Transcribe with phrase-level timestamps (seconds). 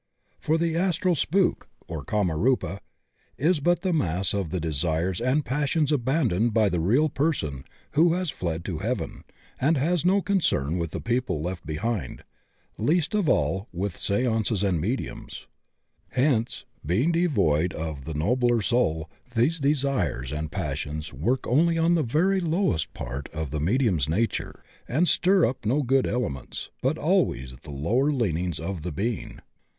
[0.39, 2.79] For the astral spook— or Kamarupa—
[3.47, 8.13] is but the mass of the desires and passions abandoned by the real person who
[8.13, 9.23] has fled to "heaven"
[9.59, 12.23] and has no concern with the people left behind,
[12.79, 15.45] least of all with seances and mediums.
[16.09, 22.01] Hence, being devoid of the nobler soul, these desires and passions work onlv on the
[22.01, 25.77] very lowest part of the medium's nature and stir 48 THE OCEAN OF THEOSOPHY up
[25.77, 29.41] no good elements, but always the lower leanings of the being.